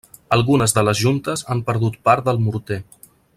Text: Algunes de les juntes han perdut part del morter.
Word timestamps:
Algunes 0.35 0.73
de 0.77 0.83
les 0.87 1.01
juntes 1.03 1.45
han 1.55 1.61
perdut 1.69 2.01
part 2.09 2.31
del 2.31 2.41
morter. 2.47 2.81